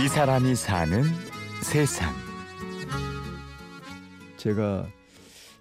이 0.00 0.08
사람이 0.08 0.54
사는 0.54 1.02
세상. 1.62 2.12
제가 4.38 4.88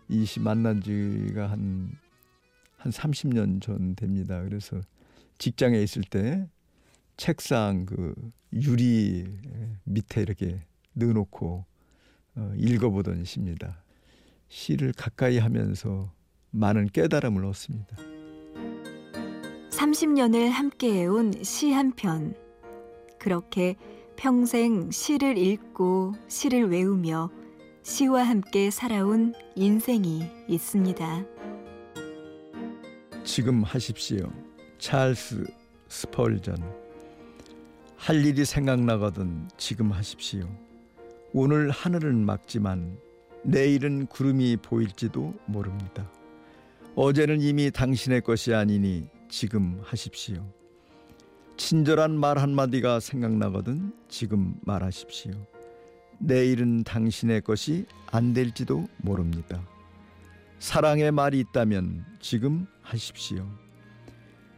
이시 0.10 0.40
만난 0.40 0.82
지가 0.82 1.50
한, 1.52 1.92
한 2.78 2.92
30년 2.92 3.62
전 3.62 3.96
됩니다. 3.96 4.42
그래서 4.42 4.80
직장에 5.38 5.78
있을 5.82 6.04
때 6.04 6.48
책상 7.18 7.86
그 7.86 8.16
유리 8.54 9.26
밑에 9.84 10.22
이렇게 10.22 10.62
넣어놓고 10.94 11.66
어, 12.36 12.54
읽어보던 12.56 13.26
시입니다. 13.26 13.84
시를 14.48 14.94
가까이 14.94 15.38
하면서 15.40 16.12
많은 16.52 16.88
깨달음을 16.88 17.46
얻습니다. 17.46 17.98
30년을 19.72 20.50
함께해온 20.50 21.44
시 21.44 21.72
한 21.74 21.92
편. 21.94 22.34
그렇게 23.20 23.76
평생 24.22 24.92
시를 24.92 25.36
읽고 25.36 26.14
시를 26.28 26.70
외우며 26.70 27.32
시와 27.82 28.22
함께 28.22 28.70
살아온 28.70 29.34
인생이 29.56 30.22
있습니다. 30.48 31.26
지금 33.24 33.64
하십시오. 33.64 34.32
찰스 34.78 35.44
스펄전. 35.88 36.56
할 37.96 38.24
일이 38.24 38.46
생각나거든 38.46 39.50
지금 39.58 39.92
하십시오. 39.92 40.48
오늘 41.34 41.72
하늘은 41.72 42.24
맑지만 42.24 43.00
내일은 43.44 44.06
구름이 44.06 44.58
보일지도 44.58 45.34
모릅니다. 45.48 46.08
어제는 46.94 47.42
이미 47.42 47.72
당신의 47.72 48.22
것이 48.22 48.54
아니니 48.54 49.08
지금 49.30 49.82
하십시오. 49.84 50.46
친절한 51.58 52.18
말 52.18 52.38
한마디가 52.38 53.00
생각나거든 53.00 53.94
지금 54.08 54.56
말하십시오. 54.62 55.32
내일은 56.20 56.84
당신의 56.84 57.42
것이 57.42 57.86
안 58.12 58.34
될지도 58.34 58.88
모릅니다. 58.98 59.62
사랑의 60.60 61.12
말이 61.12 61.40
있다면 61.40 62.06
지금 62.20 62.68
하십시오. 62.82 63.48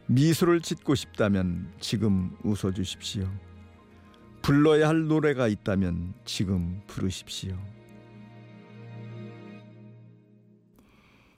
미소를 0.06 0.60
짓고 0.60 0.94
싶다면 0.94 1.72
지금 1.80 2.36
웃어주십시오. 2.42 3.26
불러야 4.42 4.88
할 4.88 5.06
노래가 5.06 5.48
있다면 5.48 6.12
지금 6.26 6.82
부르십시오. 6.86 7.56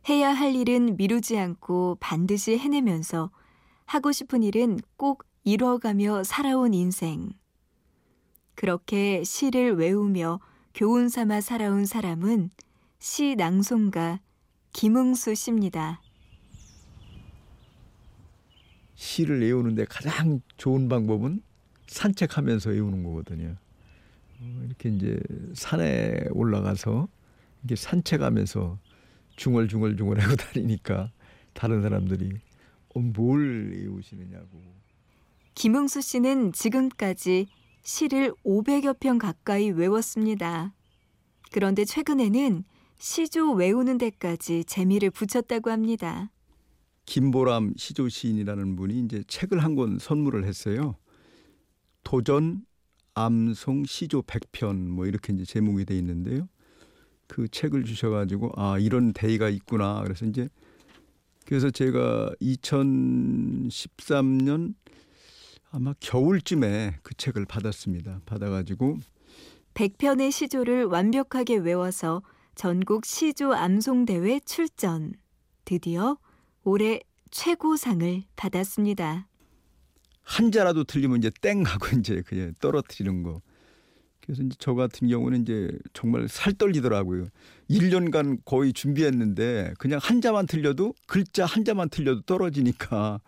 해야 0.09 0.33
할 0.33 0.55
일은 0.55 0.97
미루지 0.97 1.38
않고 1.38 1.98
반드시 2.00 2.59
해내면서 2.59 3.31
하고 3.84 4.11
싶은 4.11 4.42
일은 4.42 4.78
꼭 4.97 5.25
이뤄가며 5.48 6.25
살아온 6.25 6.75
인생. 6.75 7.30
그렇게 8.56 9.22
시를 9.22 9.77
외우며 9.77 10.41
교훈 10.75 11.08
삼아 11.08 11.41
살아온 11.41 11.86
사람은 11.86 12.50
시 12.98 13.36
낭송가 13.36 14.19
김응수 14.72 15.36
씨입니다. 15.36 16.03
시를 18.97 19.41
외우는데 19.41 19.84
가장 19.84 20.41
좋은 20.56 20.88
방법은 20.88 21.42
산책하면서 21.86 22.70
외우는 22.70 23.05
거거든요. 23.05 23.55
어, 24.41 24.62
이렇게 24.66 24.88
이제 24.88 25.16
산에 25.55 26.25
올라가서 26.33 27.06
이렇게 27.62 27.77
산책하면서 27.77 28.81
중얼중얼중얼 29.36 30.19
하고 30.19 30.34
다니니까 30.53 31.12
다른 31.53 31.83
사람들이 31.83 32.33
어, 32.97 32.98
뭘 32.98 33.70
외우시느냐고. 33.70 34.86
김응수 35.61 36.01
씨는 36.03 36.53
지금까지 36.53 37.47
시를 37.83 38.33
500여 38.45 39.01
편 39.01 39.19
가까이 39.19 39.71
외웠습니다. 39.71 40.75
그런데 41.50 41.84
최근에는 41.87 42.65
시조 42.99 43.53
외우는 43.55 43.97
데까지 43.99 44.65
재미를 44.65 45.11
붙였다고 45.11 45.71
합니다. 45.71 46.31
김보람 47.06 47.72
시조 47.77 48.09
시인이라는 48.09 48.77
분이 48.77 49.00
이제 49.05 49.22
책을 49.27 49.62
한 49.65 49.75
권 49.77 49.99
선물을 49.99 50.45
했어요. 50.45 50.97
도전 52.05 52.65
암송 53.15 53.87
시조 53.87 54.22
100편 54.22 54.77
뭐 54.77 55.06
이렇게 55.06 55.33
이제 55.33 55.45
제목이 55.47 55.87
돼 55.87 55.97
있는데요. 55.97 56.49
그 57.28 57.49
책을 57.49 57.84
주셔 57.84 58.11
가지고 58.11 58.53
아 58.56 58.78
이런 58.78 59.12
대의가 59.15 59.49
있구나 59.49 60.03
그래서 60.03 60.27
이제 60.27 60.49
그래서 61.47 61.71
제가 61.71 62.31
2013년 62.43 64.75
아마 65.76 65.92
겨울쯤에 66.00 67.00
그 67.03 67.14
책을 67.16 67.44
받았습니다. 67.44 68.22
받아가지고 68.25 68.97
100편의 69.75 70.32
시조를 70.32 70.84
완벽하게 70.87 71.56
외워서 71.56 72.22
전국 72.54 73.04
시조 73.04 73.53
암송 73.53 74.06
대회 74.06 74.41
출전. 74.41 75.12
드디어 75.66 76.16
올해 76.65 77.00
최고상을 77.31 78.22
받았습니다. 78.36 79.28
한자라도 80.22 80.84
틀리면 80.84 81.19
이제 81.19 81.31
땡 81.42 81.62
하고 81.66 81.88
이제 81.98 82.22
그냥 82.26 82.54
떨어뜨리는 82.59 83.22
거. 83.22 83.42
그래서 84.22 84.42
이제 84.44 84.56
저 84.59 84.72
같은 84.72 85.09
경우는 85.09 85.42
이제 85.42 85.70
정말 85.92 86.26
살 86.26 86.54
떨리더라고요. 86.54 87.26
1년간 87.69 88.38
거의 88.47 88.72
준비했는데 88.72 89.75
그냥 89.78 90.00
한자만 90.03 90.47
틀려도 90.47 90.94
글자 91.06 91.44
한자만 91.44 91.91
틀려도 91.91 92.22
떨어지니까 92.22 93.20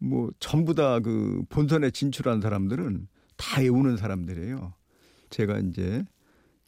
뭐 0.00 0.30
전부 0.40 0.74
다 0.74 1.00
그 1.00 1.42
본선에 1.48 1.90
진출한 1.90 2.40
사람들은 2.40 3.06
다 3.36 3.60
외우는 3.60 3.96
사람들이에요. 3.96 4.74
제가 5.30 5.58
이제 5.58 6.04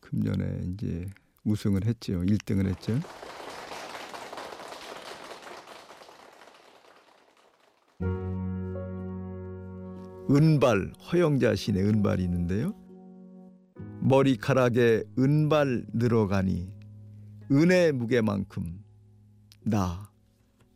금년에 0.01 0.61
이제 0.73 1.07
우승을 1.45 1.85
했죠. 1.85 2.21
1등을 2.21 2.67
했죠. 2.67 2.99
은발 10.31 10.93
허영자 11.13 11.55
신의 11.57 11.83
은발이 11.85 12.23
있는데요. 12.25 12.75
머리카락에 14.01 15.05
은발 15.19 15.85
늘어가니 15.93 16.71
은의 17.51 17.93
무게만큼 17.93 18.83
나 19.65 20.11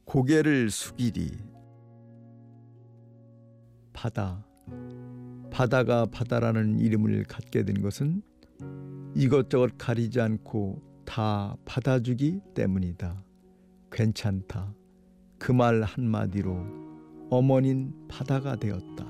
고개를 0.05 0.71
숙이리 0.71 1.56
바다 3.97 4.45
바다가 5.51 6.05
바다라는 6.05 6.79
이름을 6.81 7.25
갖게 7.25 7.65
된 7.65 7.81
것은 7.81 8.23
이것저것 9.15 9.73
가리지 9.79 10.21
않고 10.21 10.83
다 11.07 11.57
받아주기 11.65 12.41
때문이다. 12.55 13.25
괜찮다. 13.91 14.75
그 15.39 15.53
말 15.53 15.83
한마디로 15.83 16.59
어머닌 17.31 17.95
바다가 18.09 18.57
되었다. 18.57 19.07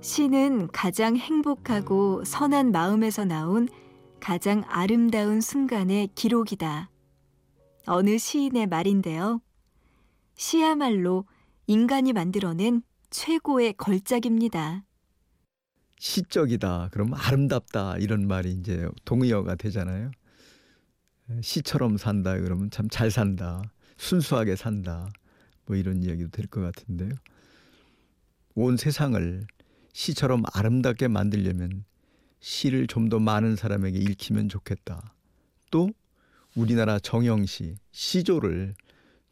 시는 0.00 0.68
가장 0.68 1.16
행복하고 1.16 2.24
선한 2.24 2.72
마음에서 2.72 3.24
나온 3.26 3.68
가장 4.20 4.62
아름다운 4.66 5.42
순간의 5.42 6.08
기록이다. 6.14 6.90
어느 7.86 8.16
시인의 8.16 8.66
말인데요. 8.68 9.40
시야말로 10.36 11.26
인간이 11.66 12.12
만들어낸 12.12 12.82
최고의 13.10 13.74
걸작입니다. 13.74 14.84
시적이다. 15.98 16.88
그럼 16.92 17.14
아름답다. 17.14 17.96
이런 17.98 18.26
말이 18.26 18.52
이제 18.52 18.88
동의어가 19.04 19.54
되잖아요. 19.54 20.10
시처럼 21.40 21.96
산다. 21.96 22.38
그러면 22.38 22.70
참 22.70 22.88
잘 22.90 23.10
산다. 23.10 23.62
순수하게 23.96 24.56
산다. 24.56 25.08
뭐 25.66 25.76
이런 25.76 26.02
이야기도 26.02 26.28
될 26.30 26.46
것 26.48 26.60
같은데요. 26.60 27.10
온 28.54 28.76
세상을 28.76 29.46
시처럼 29.92 30.42
아름답게 30.52 31.08
만들려면 31.08 31.84
시를 32.40 32.86
좀 32.86 33.08
더 33.08 33.18
많은 33.18 33.56
사람에게 33.56 33.98
읽히면 33.98 34.48
좋겠다. 34.48 35.14
또 35.70 35.88
우리나라 36.54 36.98
정영시 36.98 37.76
시조를 37.92 38.74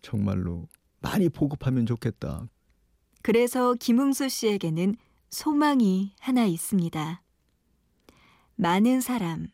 정말로 0.00 0.68
많이 1.02 1.28
보급하면 1.28 1.86
좋겠다. 1.86 2.48
그래서 3.22 3.74
김웅수 3.74 4.28
씨에게는 4.28 4.96
소망이 5.30 6.14
하나 6.20 6.44
있습니다. 6.44 7.22
많은 8.56 9.00
사람, 9.00 9.46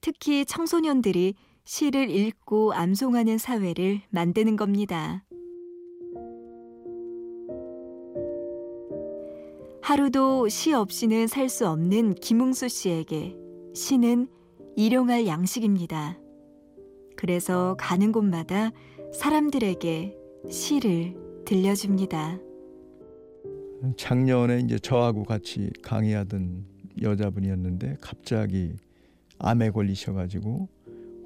특히 0.00 0.44
청소년들이 0.44 1.34
시를 1.64 2.10
읽고 2.10 2.72
암송하는 2.72 3.38
사회를 3.38 4.02
만드는 4.10 4.56
겁니다. 4.56 5.24
하루도 9.82 10.48
시 10.48 10.72
없이는 10.72 11.26
살 11.26 11.48
수 11.48 11.66
없는 11.66 12.14
김웅수 12.14 12.68
씨에게 12.68 13.36
시는 13.74 14.28
일용할 14.76 15.26
양식입니다. 15.26 16.18
그래서 17.16 17.74
가는 17.78 18.12
곳마다 18.12 18.70
사람들에게 19.14 20.14
시를 20.50 21.14
들려줍니다. 21.44 22.38
작년에 23.96 24.60
이제 24.60 24.78
저하고 24.78 25.24
같이 25.24 25.70
강의하던 25.82 26.64
여자분이었는데 27.02 27.98
갑자기 28.00 28.74
암에 29.38 29.70
걸리셔가지고 29.70 30.68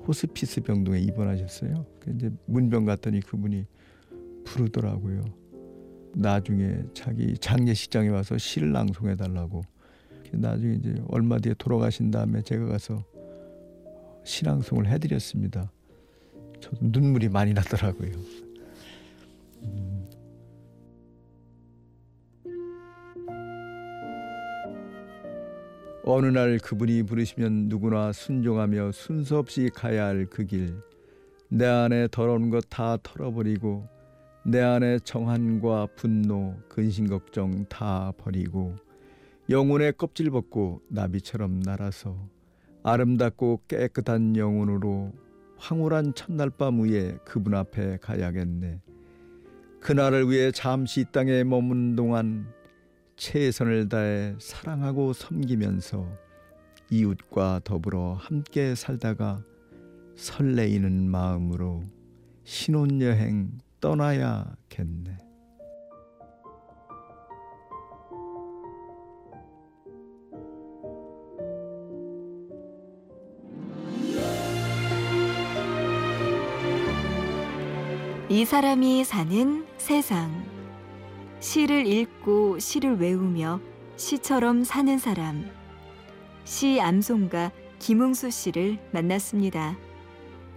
호스피스 0.07 0.63
병동에 0.63 0.99
입원하셨어요. 0.99 1.87
이제 2.15 2.31
문병 2.47 2.85
갔더니 2.85 3.21
그분이 3.21 3.65
부르더라고요. 4.45 5.25
나중에 6.15 6.83
자기 6.93 7.39
장례식장에 7.39 8.09
와서 8.09 8.37
시를 8.37 8.73
낭송해 8.73 9.17
달라고. 9.17 9.63
나중에 10.33 10.75
이제 10.75 11.01
얼마 11.09 11.39
뒤에 11.39 11.55
돌아가신 11.59 12.11
다음에 12.11 12.43
제가 12.43 12.67
가서 12.67 13.05
시낭송을 14.25 14.89
해드렸습니다. 14.89 15.71
저도 16.61 16.79
눈물이 16.81 17.29
많이 17.29 17.55
나더라고요. 17.55 18.11
어느 26.15 26.27
날 26.27 26.59
그분이 26.59 27.05
부르시면 27.05 27.69
누구나 27.71 28.13
순종하며 28.13 28.93
순서 28.93 29.39
없이 29.39 29.71
가야 29.75 30.05
할 30.09 30.27
그 30.27 30.45
길. 30.45 30.77
내 31.49 31.65
안에 31.65 32.09
더러운 32.11 32.51
것 32.51 32.67
다 32.69 32.99
털어버리고 33.03 33.89
내 34.45 34.61
안에 34.61 34.99
정한과 34.99 35.89
분노, 35.97 36.55
근심 36.69 37.07
걱정 37.09 37.65
다 37.65 38.13
버리고 38.19 38.77
영혼의 39.49 39.95
껍질 39.97 40.31
벗고 40.31 40.83
나비처럼 40.89 41.61
날아서 41.61 42.15
아름답고 42.83 43.63
깨끗한 43.67 44.37
영혼으로 44.37 45.13
황홀한 45.57 46.13
첫날 46.15 46.51
밤 46.51 46.83
위에 46.83 47.17
그분 47.25 47.55
앞에 47.55 47.97
가야겠네. 48.03 48.83
그날을 49.81 50.29
위해 50.29 50.51
잠시 50.51 51.01
이 51.01 51.05
땅에 51.11 51.43
머문 51.43 51.97
동안 51.97 52.53
최선을 53.23 53.89
다해 53.89 54.35
사랑하고 54.41 55.13
섬기면서 55.13 56.09
이웃과 56.91 57.61
더불어 57.63 58.15
함께 58.15 58.75
살다가 58.75 59.45
설레이는 60.17 61.09
마음으로 61.09 61.85
신혼여행 62.43 63.59
떠나야겠네. 63.81 65.19
이 78.29 78.45
사람이 78.45 79.05
사는 79.05 79.65
세상. 79.79 80.52
시를 81.43 81.89
읽고 81.89 82.61
시를 82.61 82.99
외우며 82.99 83.61
시처럼 83.97 84.63
사는 84.63 84.97
사람. 84.97 85.51
시 86.45 86.81
암송가 86.81 87.51
김웅수 87.81 88.31
씨를 88.31 88.79
만났습니다. 88.93 89.77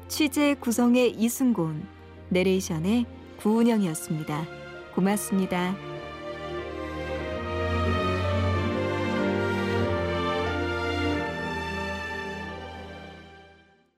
취재 0.08 0.54
구성의 0.54 1.16
이순곤, 1.18 1.88
내레이션의 2.30 3.08
구운영이었습니다. 3.40 4.46
고맙습니다. 4.94 5.95